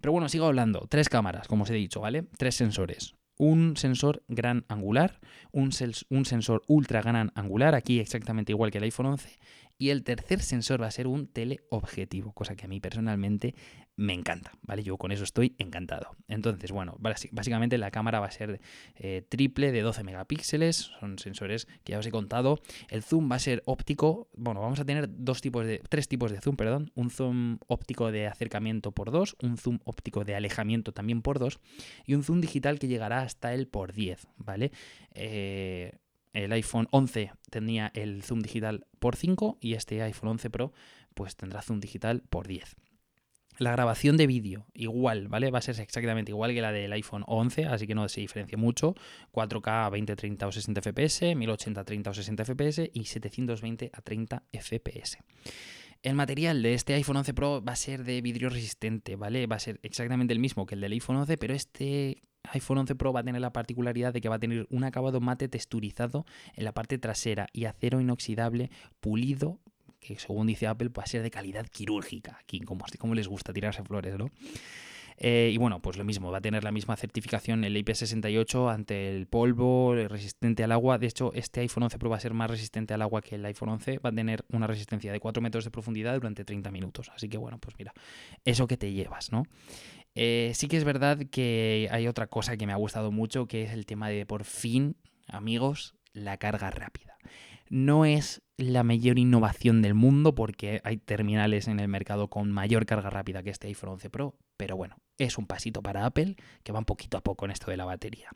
[0.00, 0.88] Pero bueno, sigo hablando.
[0.88, 2.24] Tres cámaras, como os he dicho, ¿vale?
[2.36, 5.18] Tres sensores un sensor gran angular,
[5.50, 5.70] un,
[6.10, 9.38] un, sensor ultra gran angular, aquí exactamente igual que el iPhone 11,
[9.80, 13.54] y el tercer sensor va a ser un teleobjetivo, cosa que a mí personalmente
[13.96, 14.82] me encanta, ¿vale?
[14.82, 16.16] Yo con eso estoy encantado.
[16.28, 18.60] Entonces, bueno, básicamente la cámara va a ser
[18.96, 22.60] eh, triple de 12 megapíxeles, son sensores que ya os he contado.
[22.90, 26.30] El zoom va a ser óptico, bueno, vamos a tener dos tipos de, tres tipos
[26.30, 30.92] de zoom, perdón, un zoom óptico de acercamiento por 2, un zoom óptico de alejamiento
[30.92, 31.58] también por 2
[32.04, 34.72] y un zoom digital que llegará hasta el por 10, ¿vale?
[35.14, 35.92] Eh,
[36.32, 40.72] el iPhone 11 tenía el zoom digital por 5 y este iPhone 11 Pro
[41.14, 42.76] pues tendrá zoom digital por 10.
[43.58, 45.50] La grabación de vídeo, igual, ¿vale?
[45.50, 48.56] Va a ser exactamente igual que la del iPhone 11, así que no se diferencia
[48.56, 48.94] mucho.
[49.32, 53.90] 4K a 20, 30 o 60 FPS, 1080 a 30 o 60 FPS y 720
[53.92, 55.18] a 30 FPS.
[56.02, 59.46] El material de este iPhone 11 Pro va a ser de vidrio resistente, ¿vale?
[59.46, 62.94] Va a ser exactamente el mismo que el del iPhone 11, pero este iPhone 11
[62.94, 66.26] Pro va a tener la particularidad de que va a tener un acabado mate texturizado
[66.54, 69.58] en la parte trasera y acero inoxidable pulido
[70.00, 73.52] que según dice Apple va a ser de calidad quirúrgica, aquí como, como les gusta
[73.52, 74.30] tirarse flores, ¿no?
[75.22, 79.14] Eh, y bueno, pues lo mismo, va a tener la misma certificación el IP68 ante
[79.14, 80.96] el polvo, resistente al agua.
[80.96, 83.44] De hecho, este iPhone 11 Pro va a ser más resistente al agua que el
[83.44, 83.98] iPhone 11.
[83.98, 87.10] Va a tener una resistencia de 4 metros de profundidad durante 30 minutos.
[87.14, 87.92] Así que bueno, pues mira,
[88.46, 89.42] eso que te llevas, ¿no?
[90.14, 93.62] Eh, sí que es verdad que hay otra cosa que me ha gustado mucho, que
[93.64, 94.96] es el tema de por fin,
[95.26, 97.16] amigos, la carga rápida.
[97.68, 102.84] No es la mayor innovación del mundo porque hay terminales en el mercado con mayor
[102.84, 106.72] carga rápida que este iPhone 11 Pro, pero bueno, es un pasito para Apple que
[106.72, 108.30] va un poquito a poco en esto de la batería.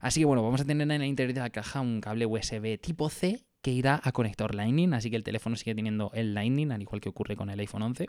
[0.00, 2.78] Así que bueno, vamos a tener en el interior de la caja un cable USB
[2.80, 6.72] tipo C que irá a conector Lightning, así que el teléfono sigue teniendo el Lightning,
[6.72, 8.08] al igual que ocurre con el iPhone 11.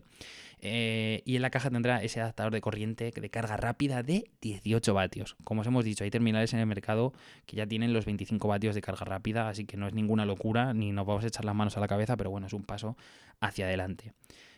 [0.60, 4.94] Eh, y en la caja tendrá ese adaptador de corriente de carga rápida de 18
[4.94, 5.36] vatios.
[5.44, 7.14] Como os hemos dicho, hay terminales en el mercado
[7.46, 10.74] que ya tienen los 25 vatios de carga rápida, así que no es ninguna locura,
[10.74, 12.98] ni nos vamos a echar las manos a la cabeza, pero bueno, es un paso
[13.40, 14.14] hacia adelante.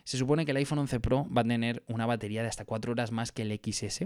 [0.05, 2.93] Se supone que el iPhone 11 Pro va a tener una batería de hasta 4
[2.93, 4.05] horas más que el XS.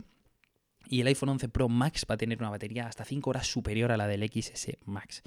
[0.87, 3.91] Y el iPhone 11 Pro Max va a tener una batería hasta 5 horas superior
[3.91, 5.21] a la del XS Max.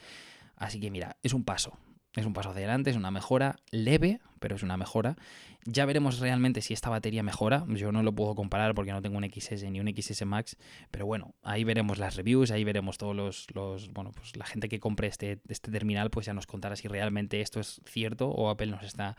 [0.63, 1.77] Así que mira, es un paso.
[2.15, 5.17] Es un paso hacia adelante, es una mejora leve, pero es una mejora.
[5.65, 7.65] Ya veremos realmente si esta batería mejora.
[7.69, 10.57] Yo no lo puedo comparar porque no tengo un XS ni un XS Max,
[10.93, 14.79] pero bueno, ahí veremos las reviews, ahí veremos todos los, bueno, pues la gente que
[14.79, 18.69] compre este, este terminal, pues ya nos contará si realmente esto es cierto o Apple
[18.69, 19.17] nos está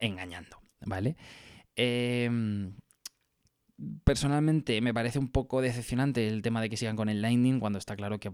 [0.00, 1.16] engañando, ¿vale?
[1.76, 2.28] Eh,
[4.04, 7.78] personalmente me parece un poco decepcionante el tema de que sigan con el Lightning cuando
[7.78, 8.30] está claro que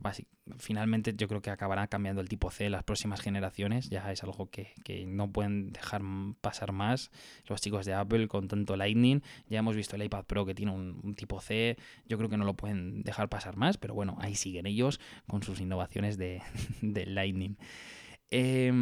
[0.58, 3.88] finalmente yo creo que acabará cambiando el tipo C las próximas generaciones.
[3.88, 4.74] Ya es algo que,
[5.06, 6.02] no pueden dejar
[6.40, 7.10] pasar más
[7.46, 9.22] los chicos de Apple con tanto Lightning.
[9.48, 11.76] Ya hemos visto el iPad Pro que tiene un, tipo C.
[12.06, 15.42] Yo creo que no lo pueden dejar pasar más, pero bueno, ahí siguen ellos con
[15.42, 16.42] sus innovaciones de,
[16.82, 17.56] de Lightning.
[18.30, 18.72] Eh,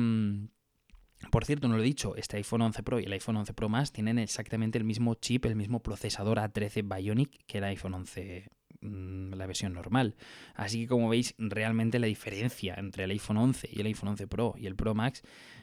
[1.31, 3.69] por cierto, no lo he dicho, este iPhone 11 Pro y el iPhone 11 Pro
[3.69, 8.51] Max tienen exactamente el mismo chip, el mismo procesador A13 Bionic que el iPhone 11
[8.81, 10.17] mm, la versión normal.
[10.55, 14.27] Así que como veis, realmente la diferencia entre el iPhone 11 y el iPhone 11
[14.27, 15.23] Pro y el Pro Max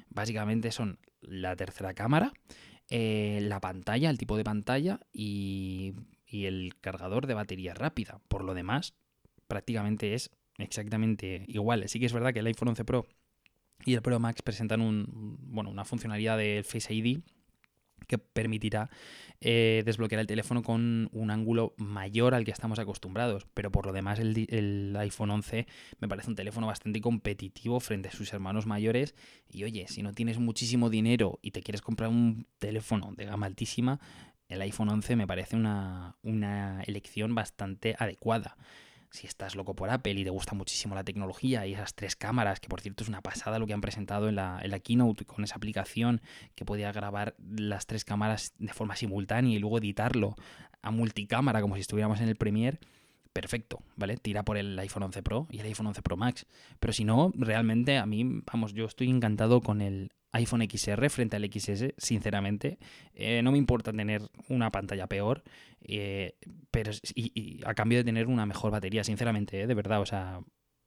[0.09, 2.33] básicamente son la tercera cámara,
[2.89, 5.93] eh, la pantalla, el tipo de pantalla y,
[6.25, 8.19] y el cargador de batería rápida.
[8.27, 8.95] Por lo demás,
[9.47, 11.87] prácticamente es exactamente igual.
[11.87, 13.07] Sí que es verdad que el iPhone 11 Pro
[13.85, 17.19] y el Pro Max presentan un, bueno, una funcionalidad del Face ID
[18.07, 18.89] que permitirá
[19.39, 23.47] eh, desbloquear el teléfono con un ángulo mayor al que estamos acostumbrados.
[23.53, 25.65] Pero por lo demás, el, el, iPhone 11
[25.99, 29.15] me parece un teléfono bastante competitivo frente a sus hermanos mayores.
[29.49, 33.45] Y oye, si no tienes muchísimo dinero y te quieres comprar un teléfono de gama
[33.45, 33.99] altísima,
[34.49, 38.57] el iPhone 11 me parece una, una elección bastante adecuada
[39.11, 42.59] si estás loco por Apple y te gusta muchísimo la tecnología y esas tres cámaras,
[42.59, 45.43] que por cierto es una pasada lo que han presentado en la, en keynote con
[45.43, 46.21] esa aplicación
[46.55, 50.35] que podía grabar las tres cámaras de forma simultánea y luego editarlo
[50.81, 52.79] a multicámara como si estuviéramos en el Premiere
[53.33, 54.17] perfecto, ¿vale?
[54.17, 56.45] Tira por el iPhone 11 Pro y el iPhone 11 Pro Max.
[56.79, 61.35] Pero si no, realmente a mí, vamos, yo estoy encantado con el iPhone XR frente
[61.35, 62.77] al XS, sinceramente.
[63.13, 65.43] Eh, no me importa tener una pantalla peor,
[65.81, 66.35] eh,
[66.71, 70.01] pero y, a cambio de tener una mejor batería, sinceramente, eh, de verdad.
[70.01, 70.41] O sea,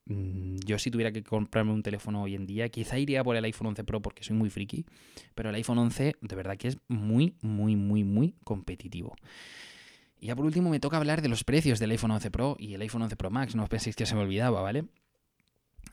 [0.06, 3.44] mm, yo si tuviera que comprarme un teléfono hoy en día, quizá iría por el
[3.44, 4.86] iPhone 11 Pro porque soy muy friki,
[5.34, 9.14] pero el iPhone 11 de verdad que es muy, muy, muy, muy competitivo.
[10.18, 12.72] Y ya por último me toca hablar de los precios del iPhone 11 Pro y
[12.74, 14.86] el iPhone 11 Pro Max, no os penséis que se me olvidaba, ¿vale?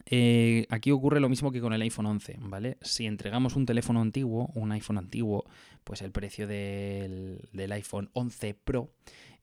[0.06, 2.78] Eh, aquí ocurre lo mismo que con el iPhone 11, ¿vale?
[2.82, 5.46] Si entregamos un teléfono antiguo, un iPhone antiguo,
[5.84, 8.92] pues el precio del, iPhone 11 Pro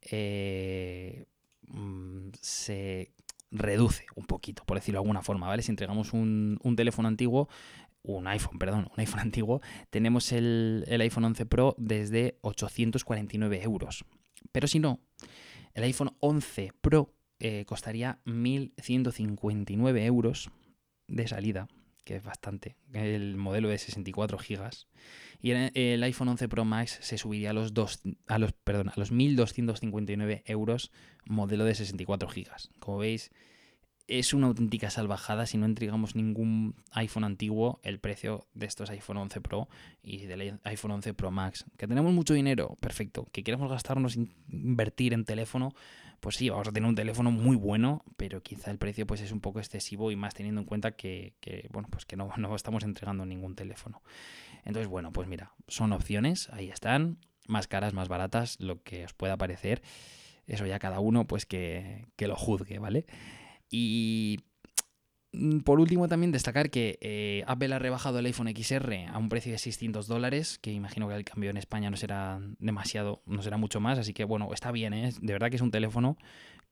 [0.02, 1.26] eh,
[1.68, 3.12] mm, se
[3.50, 5.62] reduce un poquito, por decirlo de alguna forma, ¿vale?
[5.62, 7.48] Si entregamos un, teléfono antiguo,
[8.02, 14.04] un iPhone, perdón, un iPhone antiguo, tenemos el, el iPhone 11 Pro desde 849 euros.
[14.52, 15.00] Pero si no,
[15.74, 20.50] el iPhone 11 Pro eh, costaría 1.159 euros
[21.06, 21.68] de salida,
[22.04, 24.70] que es bastante, el modelo de 64 GB.
[25.40, 28.94] Y el, iPhone 11 Pro Max se subiría a los, dos, a los, perdón, a
[28.96, 30.90] los 1.259 euros
[31.26, 32.48] modelo de 64 GB.
[32.80, 33.30] Como veis,
[34.08, 39.18] es una auténtica salvajada si no entregamos ningún iPhone antiguo el precio de estos iPhone
[39.18, 39.68] 11 Pro
[40.02, 41.66] y del iPhone 11 Pro Max.
[41.76, 43.28] Que tenemos mucho dinero, perfecto.
[43.32, 45.74] Que queremos gastarnos, invertir en teléfono,
[46.20, 49.32] pues sí, vamos a tener un teléfono muy bueno, pero quizá el precio pues es
[49.32, 51.34] un poco excesivo y más teniendo en cuenta que,
[51.70, 54.02] bueno, pues que no, no estamos entregando ningún teléfono.
[54.64, 59.14] Entonces, bueno, pues mira, son opciones, ahí están, más caras, más baratas, lo que os
[59.14, 59.82] pueda parecer.
[60.46, 63.06] Eso ya cada uno pues que, que lo juzgue, ¿vale?
[63.70, 64.40] Y
[65.64, 69.52] por último, también destacar que eh, Apple ha rebajado el iPhone XR a un precio
[69.52, 73.56] de 600 dólares, que imagino que el cambio en España no será demasiado, no será
[73.56, 75.12] mucho más, así que bueno, está bien, ¿eh?
[75.20, 76.16] de verdad que es un teléfono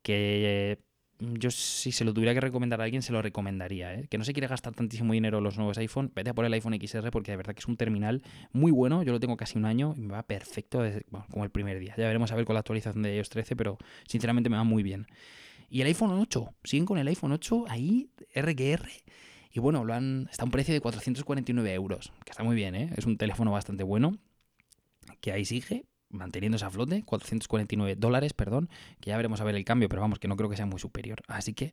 [0.03, 0.79] que
[1.19, 3.95] yo si se lo tuviera que recomendar a alguien, se lo recomendaría.
[3.95, 4.07] ¿eh?
[4.09, 6.53] Que no se quiere gastar tantísimo dinero en los nuevos iPhone, vete a por el
[6.53, 9.59] iPhone XR porque de verdad que es un terminal muy bueno, yo lo tengo casi
[9.59, 10.83] un año y me va perfecto
[11.31, 11.95] como el primer día.
[11.97, 14.83] Ya veremos a ver con la actualización de iOS 13, pero sinceramente me va muy
[14.83, 15.07] bien.
[15.68, 18.88] Y el iPhone 8, siguen con el iPhone 8 ahí, RQR.
[19.52, 22.74] Y bueno, lo han, está a un precio de 449 euros, que está muy bien,
[22.74, 22.90] ¿eh?
[22.96, 24.18] Es un teléfono bastante bueno,
[25.20, 28.68] que ahí sigue, manteniendo esa flote, 449 dólares, perdón,
[29.00, 30.79] que ya veremos a ver el cambio, pero vamos, que no creo que sea muy
[30.79, 31.22] superior.
[31.26, 31.72] Así que,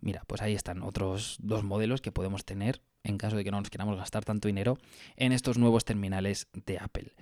[0.00, 3.60] mira, pues ahí están otros dos modelos que podemos tener en caso de que no
[3.60, 4.78] nos queramos gastar tanto dinero
[5.16, 7.12] en estos nuevos terminales de Apple.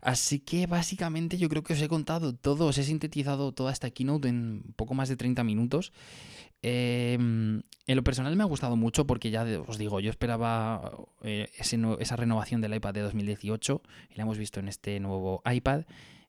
[0.00, 3.90] Así que básicamente yo creo que os he contado todo, os he sintetizado toda esta
[3.90, 5.92] keynote en poco más de 30 minutos.
[6.62, 11.50] Em, en lo personal me ha gustado mucho porque ya os digo, yo esperaba eh,
[11.58, 15.84] esa renovación del iPad de 2018 y la hemos visto en este nuevo iPad.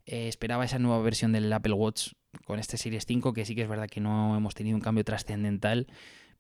[0.06, 2.14] Eh, esperaba esa nueva versión del Apple Watch
[2.46, 5.04] con este Series 5, que sí que es verdad que no hemos tenido un cambio
[5.04, 5.88] trascendental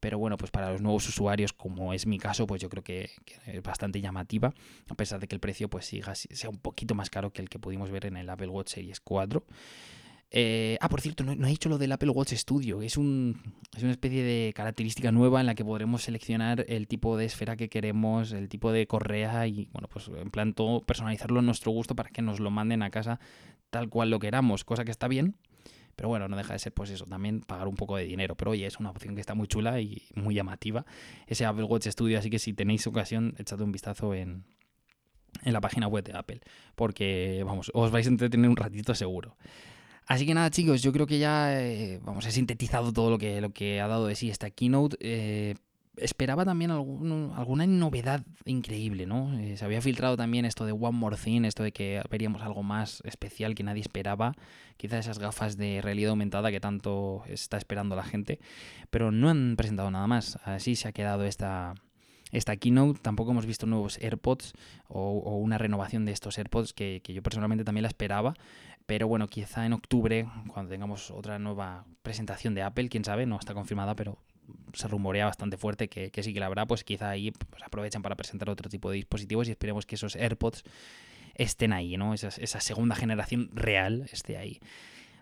[0.02, 3.12] pero bueno, pues para los nuevos usuarios, como es mi caso, pues yo creo que,
[3.46, 4.54] es bastante llamativa,
[4.90, 7.50] a pesar de que el precio pues siga, sea un poquito más caro que el
[7.50, 9.46] que pudimos ver en el Apple Watch Series 4.
[10.34, 12.82] Eh, ah, por cierto, no, he dicho lo del Apple Watch Studio.
[12.82, 13.42] Es, un,
[13.78, 17.56] es una especie de característica nueva en la que podremos seleccionar el tipo de esfera
[17.56, 21.72] que queremos, el tipo de correa y, bueno, pues en plan todo personalizarlo a nuestro
[21.72, 23.20] gusto para que nos lo manden a casa
[23.70, 25.36] tal cual lo queramos, cosa que está bien,
[25.96, 28.36] pero bueno, no deja de ser, pues eso, también pagar un poco de dinero.
[28.36, 30.86] Pero oye, es una opción que está muy chula y muy llamativa.
[31.28, 34.46] Ese Apple Watch Studio, así que si tenéis ocasión, echad un vistazo en,
[35.44, 36.42] en la página web de Apple.
[36.76, 39.38] Porque, vamos, os vais a entretener un ratito seguro.
[40.08, 43.40] Así que nada, chicos, yo creo que ya, eh, vamos, he sintetizado todo lo que,
[43.40, 44.98] lo que ha dado de sí esta keynote.
[45.00, 45.56] Eh,
[45.98, 49.38] esperaba también alguna novedad increíble, ¿no?
[49.40, 52.64] Eh, se había filtrado también esto de One More Thing, esto de que veríamos algo
[52.64, 54.34] más especial que nadie esperaba,
[54.78, 58.40] quizás esas gafas de realidad aumentada que tanto está esperando la gente,
[58.90, 61.76] pero no han presentado nada más, así se ha quedado esta,
[62.32, 63.00] esta keynote.
[63.02, 64.54] Tampoco hemos visto nuevos AirPods
[64.88, 68.34] o, una renovación de estos AirPods que, yo personalmente también la esperaba.
[68.86, 73.38] Pero bueno, quizá en octubre, cuando tengamos otra nueva presentación de Apple, quién sabe, no
[73.38, 74.18] está confirmada, pero
[74.74, 78.16] se rumorea bastante fuerte que, sí que la habrá, pues quizá ahí pues, aprovechan para
[78.16, 80.64] presentar otro tipo de dispositivos y esperemos que esos AirPods
[81.36, 82.14] estén ahí, ¿no?
[82.14, 84.60] Esa, esa segunda generación real esté ahí.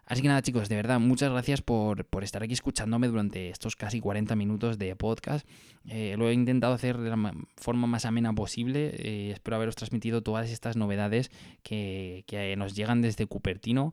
[0.09, 3.99] Así que nada, chicos, de verdad, muchas gracias por, estar aquí escuchándome durante estos casi
[3.99, 5.47] 40 minutos de podcast.
[5.87, 8.91] Eh, lo he intentado hacer de la forma más amena posible.
[8.97, 11.29] Eh, espero haberos transmitido todas estas novedades
[11.61, 13.91] que, que nos llegan desde Cupertino.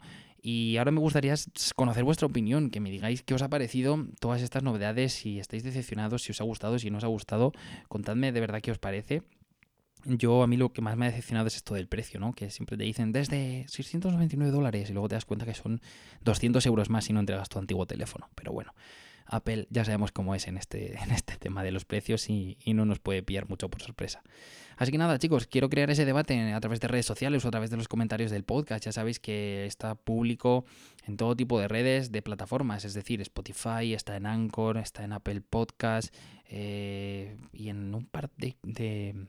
[0.49, 1.34] Y ahora me gustaría
[1.74, 5.64] conocer vuestra opinión, que me digáis qué os ha parecido todas estas novedades, si estáis
[5.64, 7.51] decepcionados, si os ha gustado, si no os ha gustado.
[7.88, 9.24] Contadme de verdad qué os parece.
[10.05, 12.32] Yo a mí lo que más me ha decepcionado es esto del precio, ¿no?
[12.32, 15.80] Que siempre te dicen desde 699 dólares y luego te das cuenta que son
[16.22, 18.30] 200 euros más si no entregas tu antiguo teléfono.
[18.36, 18.72] Pero bueno,
[19.27, 22.85] Apple ya sabemos cómo es en este, en este tema de los precios y, no
[22.85, 24.22] nos puede pillar mucho por sorpresa.
[24.77, 27.51] Así que nada, chicos, quiero crear ese debate a través de redes sociales o a
[27.51, 28.85] través de los comentarios del podcast.
[28.85, 30.66] Ya sabéis que está público
[31.07, 35.14] en todo tipo de redes, de plataformas, es decir, Spotify, está en Anchor, está en
[35.14, 36.14] Apple Podcast
[36.45, 39.27] eh, y en un par de de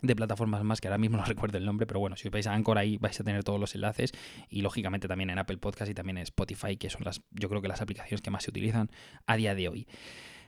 [0.00, 2.54] plataformas más que ahora mismo no recuerdo el nombre, pero bueno, si os vais a
[2.54, 4.12] Anchor ahí vais a tener todos los enlaces
[4.48, 7.62] y lógicamente también en Apple Podcast y también en Spotify, que son las yo creo
[7.62, 8.90] que las aplicaciones que más se utilizan
[9.26, 9.86] a día de hoy.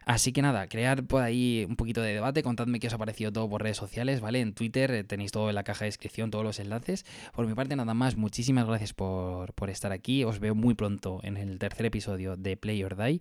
[0.09, 3.31] Así que nada, crear por ahí un poquito de debate, contadme qué os ha parecido
[3.31, 4.41] todo por redes sociales, ¿vale?
[4.41, 7.05] En Twitter eh, tenéis todo en la caja de descripción, todos los enlaces.
[7.35, 11.37] Por mi parte nada más, muchísimas gracias por, estar aquí, os veo muy pronto en
[11.37, 13.21] el tercer episodio de Play or Die.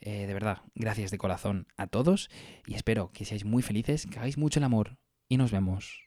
[0.00, 2.28] Eh, de verdad, gracias de corazón a todos
[2.66, 4.98] y espero que seáis muy felices, que hagáis mucho el amor
[5.28, 6.04] y nos vemos,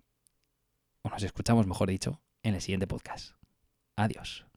[1.01, 3.35] o nos escuchamos, mejor dicho, en el siguiente podcast.
[3.95, 4.48] Adiós.